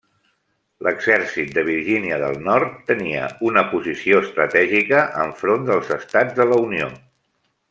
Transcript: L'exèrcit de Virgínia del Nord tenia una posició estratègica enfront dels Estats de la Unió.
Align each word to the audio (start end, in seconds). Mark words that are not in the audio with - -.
L'exèrcit 0.85 1.51
de 1.57 1.63
Virgínia 1.67 2.17
del 2.23 2.39
Nord 2.47 2.79
tenia 2.89 3.27
una 3.51 3.65
posició 3.77 4.25
estratègica 4.25 5.05
enfront 5.27 5.69
dels 5.73 5.97
Estats 6.01 6.39
de 6.41 6.53
la 6.55 6.63
Unió. 6.69 6.91